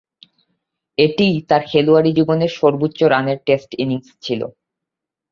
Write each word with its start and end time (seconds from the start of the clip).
এটিই 0.97 1.35
তার 1.49 1.61
খেলোয়াড়ী 1.67 2.11
জীবনের 2.13 2.51
সর্বোচ্চ 2.59 2.99
রানের 3.13 3.39
টেস্ট 3.47 3.71
ইনিংস 3.79 4.09
ছিল। 4.21 4.41